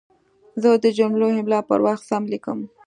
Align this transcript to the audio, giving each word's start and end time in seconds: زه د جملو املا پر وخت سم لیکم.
زه 0.61 0.69
د 0.83 0.85
جملو 0.97 1.27
املا 1.39 1.59
پر 1.69 1.79
وخت 1.85 2.03
سم 2.09 2.23
لیکم. 2.33 2.59